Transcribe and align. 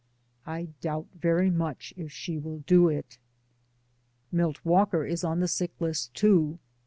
I 0.47 0.69
doubt 0.81 1.09
very 1.13 1.51
much 1.51 1.93
if 1.95 2.11
she 2.11 2.39
will 2.39 2.63
doit. 2.65 3.19
Milt 4.31 4.59
Walker 4.65 5.05
is 5.05 5.23
on 5.23 5.41
the 5.41 5.47
sick 5.47 5.79
list, 5.79 6.15
too. 6.15 6.57